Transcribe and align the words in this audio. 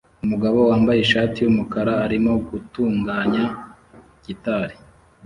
Umugabo 0.25 0.57
wambaye 0.69 0.99
ishati 1.01 1.37
yumukara 1.41 1.93
arimo 2.05 2.33
gutunganya 2.47 3.43
gitari 4.25 4.75
ye 4.79 4.83